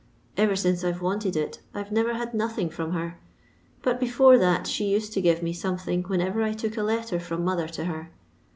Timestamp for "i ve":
0.83-0.99